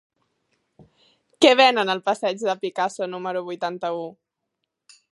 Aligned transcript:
Què 1.45 1.51
venen 1.61 1.95
al 1.95 2.03
passeig 2.11 2.41
de 2.49 2.57
Picasso 2.65 3.11
número 3.15 3.47
vuitanta-u? 3.53 4.05